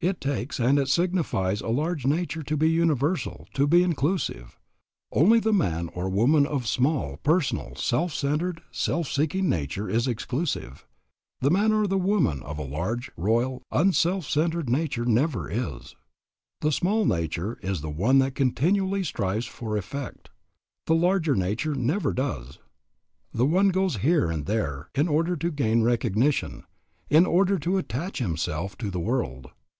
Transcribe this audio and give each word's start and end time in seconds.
It 0.00 0.20
takes 0.20 0.60
and 0.60 0.78
it 0.78 0.88
signifies 0.90 1.62
a 1.62 1.68
large 1.68 2.04
nature 2.04 2.42
to 2.42 2.58
be 2.58 2.68
universal, 2.68 3.48
to 3.54 3.66
be 3.66 3.82
inclusive. 3.82 4.58
Only 5.10 5.40
the 5.40 5.50
man 5.50 5.88
or 5.94 6.02
the 6.10 6.16
woman 6.16 6.44
of 6.44 6.64
a 6.64 6.66
small, 6.66 7.16
personal, 7.22 7.74
self 7.74 8.12
centred, 8.12 8.60
self 8.70 9.08
seeking 9.08 9.48
nature 9.48 9.88
is 9.88 10.06
exclusive. 10.06 10.86
The 11.40 11.48
man 11.50 11.72
or 11.72 11.86
the 11.86 11.96
woman 11.96 12.42
of 12.42 12.58
a 12.58 12.64
large, 12.64 13.10
royal, 13.16 13.62
unself 13.72 14.28
centred 14.28 14.68
nature 14.68 15.06
never 15.06 15.48
is. 15.48 15.94
The 16.60 16.70
small 16.70 17.06
nature 17.06 17.58
is 17.62 17.80
the 17.80 17.88
one 17.88 18.18
that 18.18 18.34
continually 18.34 19.04
strives 19.04 19.46
for 19.46 19.74
effect. 19.74 20.28
The 20.86 20.94
larger 20.94 21.34
nature 21.34 21.74
never 21.74 22.12
does. 22.12 22.58
The 23.32 23.46
one 23.46 23.70
goes 23.70 23.96
here 23.96 24.30
and 24.30 24.44
there 24.44 24.90
in 24.94 25.08
order 25.08 25.34
to 25.38 25.50
gain 25.50 25.82
recognition, 25.82 26.64
in 27.08 27.24
order 27.24 27.58
to 27.60 27.78
attach 27.78 28.18
himself 28.18 28.76
to 28.76 28.90
the 28.90 29.00
world. 29.00 29.48